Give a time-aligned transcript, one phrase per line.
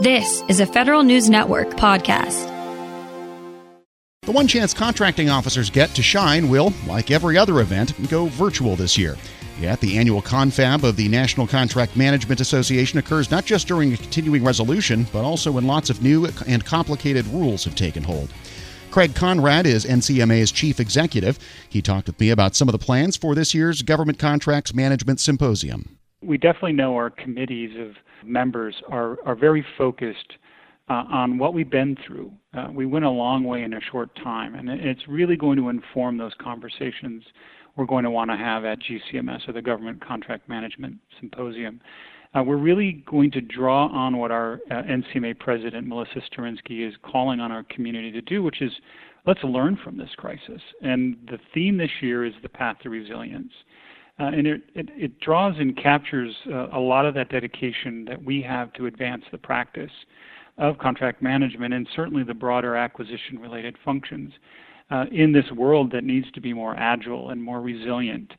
[0.00, 2.46] This is a Federal News Network podcast.
[4.22, 8.76] The one chance contracting officers get to shine will, like every other event, go virtual
[8.76, 9.16] this year.
[9.58, 13.96] Yet, the annual confab of the National Contract Management Association occurs not just during a
[13.96, 18.32] continuing resolution, but also when lots of new and complicated rules have taken hold.
[18.92, 21.40] Craig Conrad is NCMA's chief executive.
[21.68, 25.18] He talked with me about some of the plans for this year's Government Contracts Management
[25.18, 25.98] Symposium.
[26.22, 27.94] We definitely know our committees of
[28.24, 30.32] members are, are very focused
[30.88, 32.32] uh, on what we've been through.
[32.54, 35.68] Uh, we went a long way in a short time, and it's really going to
[35.68, 37.22] inform those conversations
[37.76, 41.80] we're going to want to have at GCMS or the Government Contract Management Symposium.
[42.34, 46.94] Uh, we're really going to draw on what our uh, NCMA president, Melissa Starinsky, is
[47.02, 48.72] calling on our community to do, which is
[49.26, 50.60] let's learn from this crisis.
[50.82, 53.52] And the theme this year is the path to resilience.
[54.20, 58.22] Uh, and it, it, it, draws and captures uh, a lot of that dedication that
[58.22, 59.92] we have to advance the practice
[60.58, 64.32] of contract management and certainly the broader acquisition related functions
[64.90, 68.32] uh, in this world that needs to be more agile and more resilient.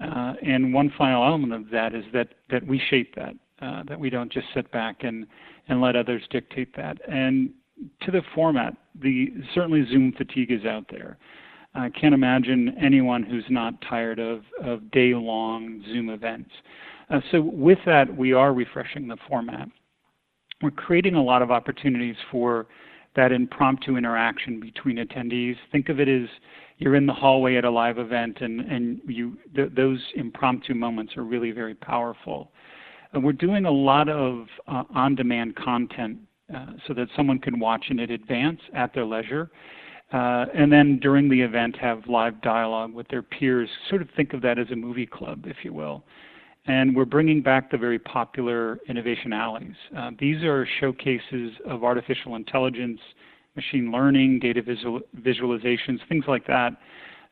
[0.00, 3.98] Uh, and one final element of that is that, that we shape that, uh, that
[3.98, 5.26] we don't just sit back and,
[5.68, 6.98] and let others dictate that.
[7.08, 7.50] And
[8.02, 11.16] to the format, the certainly Zoom fatigue is out there.
[11.74, 16.50] I can't imagine anyone who's not tired of, of day long Zoom events.
[17.08, 19.68] Uh, so, with that, we are refreshing the format.
[20.62, 22.66] We're creating a lot of opportunities for
[23.16, 25.56] that impromptu interaction between attendees.
[25.70, 26.28] Think of it as
[26.78, 31.16] you're in the hallway at a live event, and, and you, th- those impromptu moments
[31.16, 32.52] are really very powerful.
[33.12, 36.18] And we're doing a lot of uh, on demand content
[36.54, 39.50] uh, so that someone can watch in advance at their leisure.
[40.12, 43.68] Uh, and then during the event have live dialogue with their peers.
[43.88, 46.04] Sort of think of that as a movie club, if you will.
[46.66, 49.74] And we're bringing back the very popular innovation alleys.
[49.96, 53.00] Uh, these are showcases of artificial intelligence,
[53.56, 56.72] machine learning, data visual, visualizations, things like that,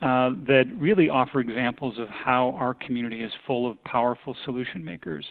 [0.00, 5.26] uh, that really offer examples of how our community is full of powerful solution makers.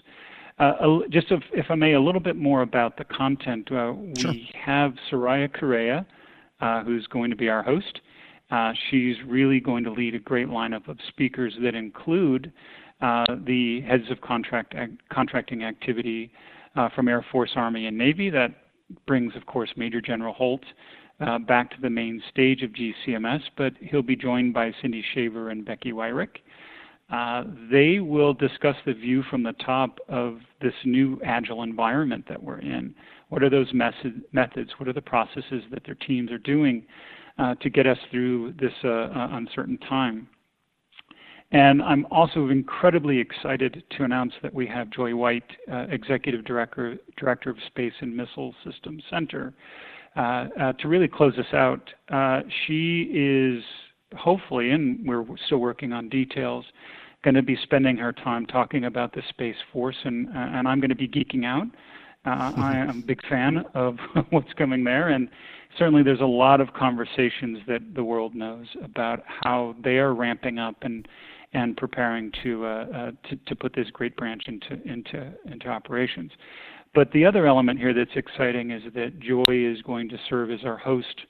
[0.59, 3.71] Uh, just if, if, I may, a little bit more about the content.
[3.71, 4.31] Uh, sure.
[4.31, 6.05] We have Soraya Correa,
[6.61, 8.01] uh, who's going to be our host.
[8.49, 12.51] Uh, she's really going to lead a great lineup of speakers that include
[13.01, 14.73] uh, the heads of contract
[15.11, 16.31] contracting activity
[16.75, 18.29] uh, from Air Force, Army, and Navy.
[18.29, 18.51] That
[19.05, 20.63] brings, of course, Major General Holt
[21.19, 25.49] uh, back to the main stage of GCMS, but he'll be joined by Cindy Shaver
[25.49, 26.37] and Becky Weirick.
[27.09, 32.41] Uh, they will discuss the view from the top of this new agile environment that
[32.41, 32.93] we're in.
[33.29, 34.71] What are those method, methods?
[34.77, 36.85] What are the processes that their teams are doing
[37.37, 40.27] uh, to get us through this uh, uh, uncertain time?
[41.51, 46.97] And I'm also incredibly excited to announce that we have Joy White, uh, Executive Director,
[47.15, 49.53] Director of Space and Missile Systems Center,
[50.17, 51.89] to really close us out.
[52.65, 53.63] she is
[54.15, 56.65] hopefully, and we're still working on details,
[57.23, 60.79] going to be spending her time talking about the Space Force, and, uh, and I'm
[60.79, 61.67] going to be geeking out.
[62.25, 63.97] Uh, I am a big fan of
[64.31, 65.29] what's coming there, and
[65.77, 70.59] certainly there's a lot of conversations that the world knows about how they are ramping
[70.59, 71.07] up and
[71.53, 76.31] and preparing to uh, uh, to, to put this great branch into into into operations.
[76.93, 80.65] But the other element here that's exciting is that Joy is going to serve as
[80.65, 81.21] our host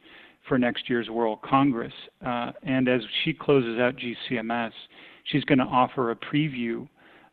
[0.47, 1.93] for next year's World Congress.
[2.25, 4.71] Uh, and as she closes out GCMS,
[5.25, 6.87] she's going to offer a preview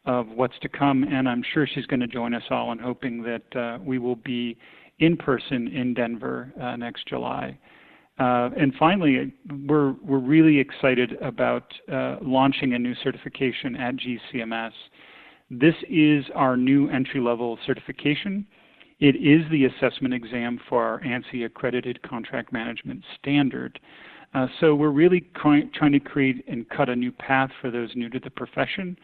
[0.07, 1.05] of what's to come.
[1.05, 4.17] And I'm sure she's going to join us all in hoping that uh, we will
[4.17, 4.57] be
[4.99, 7.59] in person in Denver uh, next July.
[8.19, 9.33] Uh, and finally,
[9.67, 14.71] we're, we're really excited about uh, launching a new certification at GCMS.
[15.51, 18.47] This is our new entry level certification.
[19.01, 23.81] It is the assessment exam for our ANSI accredited contract management standard.
[24.35, 28.09] Uh, so we're really trying to create and cut a new path for those new
[28.11, 28.97] to the profession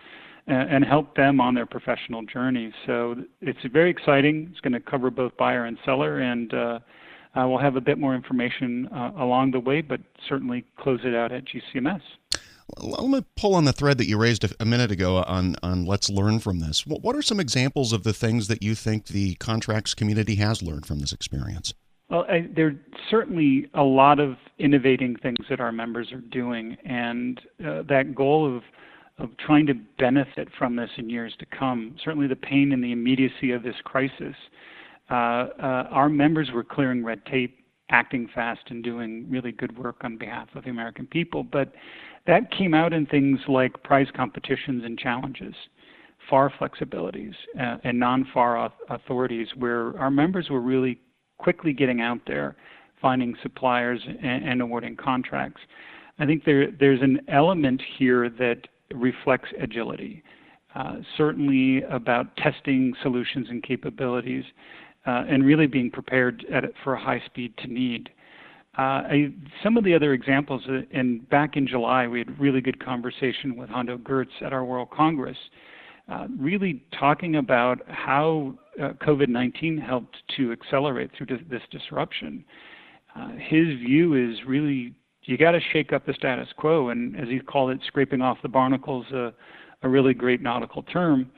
[0.49, 2.73] uh, and help them on their professional journey.
[2.87, 4.49] So it's very exciting.
[4.51, 6.79] It's going to cover both buyer and seller, and uh,
[7.37, 11.31] we'll have a bit more information uh, along the way, but certainly close it out
[11.31, 12.01] at GCMS.
[12.79, 16.09] Let me pull on the thread that you raised a, minute ago on, on let's
[16.09, 16.87] learn from this.
[16.87, 20.87] What are some examples of the things that you think the contracts community has learned
[20.87, 21.75] from this experience?
[22.09, 26.77] Well, I, there are certainly a lot of innovating things that our members are doing,
[26.85, 28.63] and uh, that goal of
[29.19, 31.95] of trying to benefit from this in years to come.
[32.03, 34.35] Certainly, the pain and the immediacy of this crisis.
[35.11, 37.59] Uh, uh, our members were clearing red tape,
[37.91, 41.43] acting fast, and doing really good work on behalf of the American people.
[41.43, 41.73] But
[42.27, 45.55] that came out in things like prize competitions and challenges.
[46.29, 51.01] FAR flexibilities uh, and non-FAR authorities where our members were really
[51.39, 52.57] quickly getting out there,
[53.01, 55.61] finding suppliers and, and awarding contracts.
[56.19, 60.23] I think there, there's an element here that reflects agility.
[60.75, 64.45] Uh, certainly about testing solutions and capabilities,
[65.11, 68.11] uh, and really being prepared at, for a high speed to need.
[68.79, 69.33] Uh, I,
[69.65, 73.57] some of the other examples, uh, and back in July, we had really good conversation
[73.57, 75.37] with Hondo Geurts at our World Congress,
[76.09, 82.45] uh, really talking about how uh, COVID-19 helped to accelerate through this disruption.
[83.17, 87.29] Uh, his view is really you got to shake up the status quo, and as
[87.29, 89.31] he called it, scraping off the barnacles, uh,
[89.83, 91.31] a really great nautical term.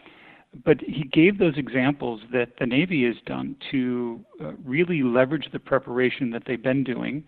[0.65, 5.59] But he gave those examples that the Navy has done to uh, really leverage the
[5.59, 7.25] preparation that they've been doing,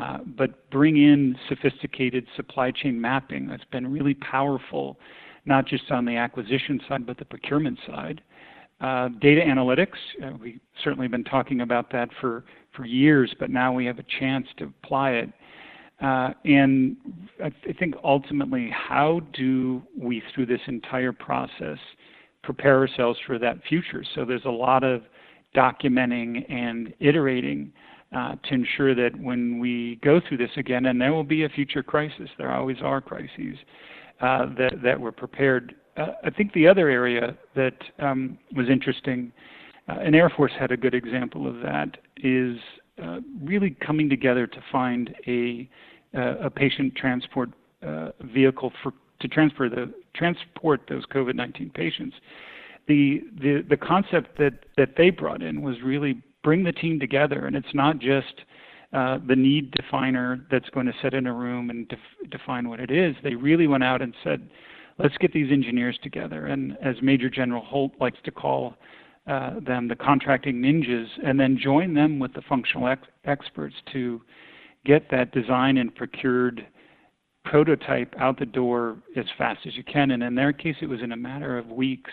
[0.00, 4.98] uh, but bring in sophisticated supply chain mapping that's been really powerful,
[5.44, 8.20] not just on the acquisition side, but the procurement side.
[8.80, 13.72] Uh, data analytics, uh, we've certainly been talking about that for, for years, but now
[13.72, 15.32] we have a chance to apply it.
[16.02, 16.96] Uh, and
[17.42, 21.78] I, th- I think ultimately, how do we, through this entire process,
[22.46, 24.02] prepare ourselves for that future?
[24.14, 25.02] So there's a lot of
[25.54, 27.72] documenting and iterating
[28.16, 31.48] uh, to ensure that when we go through this again, and there will be a
[31.48, 33.56] future crisis, there always are crises,
[34.20, 39.32] uh, that, that we're prepared uh, I think the other area that um, was interesting,
[39.88, 42.58] uh, and Air Force had a good example of that, is
[43.02, 45.68] uh, really coming together to find a,
[46.16, 47.50] uh, a patient transport
[48.34, 52.16] vehicle for to transfer the transport those COVID-19 patients.
[52.88, 57.46] The, the the concept that that they brought in was really bring the team together,
[57.46, 58.42] and it's not just
[58.92, 62.78] uh, the need definer that's going to sit in a room and def- define what
[62.78, 63.16] it is.
[63.22, 64.48] They really went out and said,
[64.98, 66.46] let's get these engineers together.
[66.46, 68.76] And as Major General Holt likes to call
[69.26, 74.22] uh, them, the contracting ninjas, and then join them with the functional ex- experts to
[74.84, 76.64] get that design and procured
[77.46, 80.10] prototype out the door as fast as you can.
[80.10, 82.10] And in their case, it was in a matter of weeks.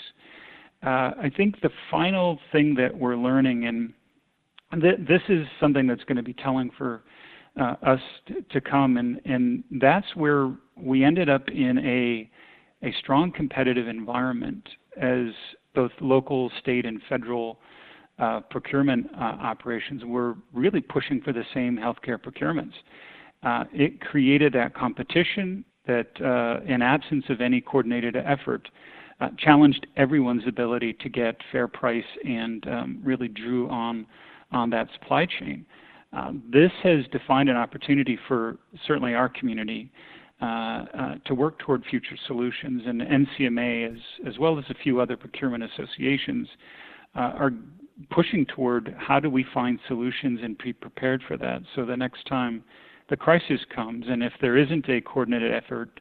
[0.81, 3.93] Uh, I think the final thing that we're learning, and
[4.81, 7.03] th- this is something that's going to be telling for
[7.59, 12.29] uh, us t- to come, and, and that's where we ended up in a
[12.85, 14.67] a strong competitive environment
[15.01, 15.27] as
[15.73, 17.57] both local, state, and federal
[18.19, 22.73] uh, procurement uh, operations were really pushing for the same healthcare procurements.
[23.43, 28.69] Uh, it created that competition that, uh, in absence of any coordinated effort,
[29.19, 34.05] uh, challenged everyone's ability to get fair price and um, really drew on
[34.51, 35.65] on that supply chain.
[36.15, 39.91] Uh, this has defined an opportunity for certainly our community
[40.41, 42.83] uh, uh, to work toward future solutions.
[42.85, 46.47] And NCMA, as, as well as a few other procurement associations,
[47.15, 47.51] are
[48.09, 51.61] pushing toward how do we find solutions and be prepared for that.
[51.75, 52.63] So the next time
[53.13, 55.99] the crisis comes, and if there isn't a coordinated effort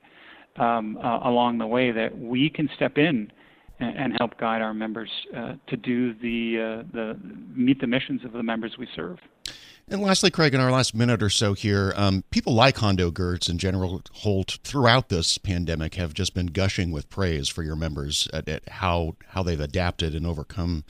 [0.57, 3.31] um, uh, along the way, that we can step in
[3.81, 7.19] and, and help guide our members uh, to do the the
[7.55, 9.19] meet the missions of the members we serve.
[9.89, 13.51] And lastly, Craig, in our last minute or so here, um, people like Hondo Geurts
[13.51, 18.27] and General Holt throughout this pandemic have just been gushing with praise for your members
[18.33, 20.85] at, at how how they've adapted and overcome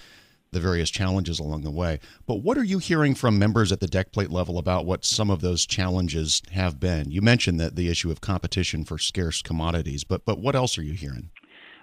[0.52, 1.98] the various challenges along the way.
[2.26, 5.30] But what are you hearing from members at the deck plate level about what some
[5.30, 7.10] of those challenges have been?
[7.10, 10.82] You mentioned that the issue of competition for scarce commodities, but but what else are
[10.82, 11.30] you hearing?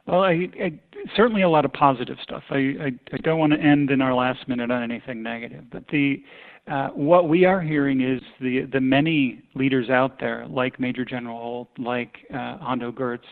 [0.06, 0.80] Well, I, I
[1.16, 2.44] certainly a lot of positive stuff.
[2.50, 5.88] I, I, I don't want to end in our last minute on anything negative, but
[5.92, 6.24] the
[6.68, 11.38] uh, what we are hearing is the the many leaders out there, like Major General
[11.38, 13.26] Holt, like uh, Hondo Geurts,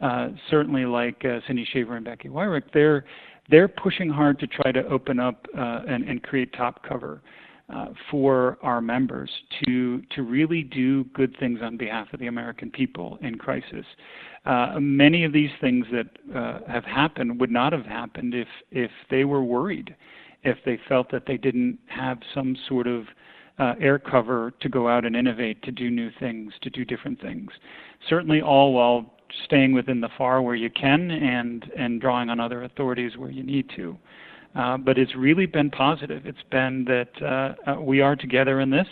[0.00, 3.04] uh, certainly like uh, Cindy Shaver and Becky Weirick, they're
[3.48, 7.22] they're pushing hard to try to open up uh, and, and create top cover.
[7.70, 9.30] Uh, for our members
[9.62, 13.84] to to really do good things on behalf of the American people in crisis.
[14.46, 18.90] Uh, many of these things that uh, have happened would not have happened if if
[19.10, 19.94] they were worried
[20.44, 23.04] if they felt that they didn't have some sort of
[23.58, 27.20] uh, air cover to go out and innovate, to do new things, to do different
[27.20, 27.50] things.
[28.08, 32.64] Certainly, all while staying within the FAR where you can and and drawing on other
[32.64, 33.96] authorities where you need to.
[34.54, 36.26] Uh, but it's really been positive.
[36.26, 38.88] It's been that uh, uh we are together in this.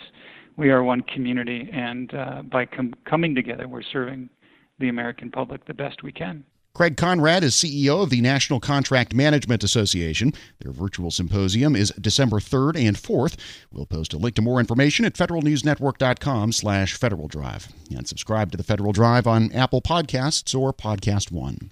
[0.55, 4.29] We are one community, and uh, by com- coming together, we're serving
[4.79, 6.43] the American public the best we can.
[6.77, 10.31] Craig Conrad is CEO of the National Contract Management Association.
[10.59, 13.35] Their virtual symposium is December 3rd and 4th.
[13.71, 17.69] We'll post a link to more information at federalnewsnetwork.com slash Federal Drive.
[17.89, 21.71] And subscribe to the Federal Drive on Apple Podcasts or Podcast One.